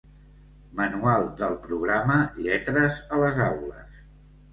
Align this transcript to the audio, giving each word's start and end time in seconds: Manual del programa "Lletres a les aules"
Manual 0.77 1.27
del 1.41 1.53
programa 1.65 2.15
"Lletres 2.47 2.97
a 3.17 3.21
les 3.25 3.43
aules" 3.49 4.01